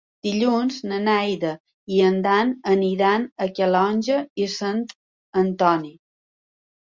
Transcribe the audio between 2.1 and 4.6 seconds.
Dan aniran a Calonge i